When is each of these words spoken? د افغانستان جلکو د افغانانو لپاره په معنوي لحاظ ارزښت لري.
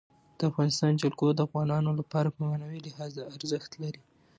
د 0.37 0.39
افغانستان 0.49 0.91
جلکو 1.01 1.25
د 1.33 1.39
افغانانو 1.47 1.91
لپاره 1.99 2.29
په 2.35 2.39
معنوي 2.49 2.79
لحاظ 2.87 3.13
ارزښت 3.37 3.71
لري. 3.83 4.01